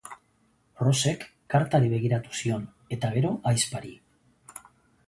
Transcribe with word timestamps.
Rosek 0.83 1.27
kartari 1.55 1.91
begiratu 1.93 2.35
zion 2.41 2.67
eta 2.99 3.13
gero 3.19 3.39
ahizpari. 3.53 3.97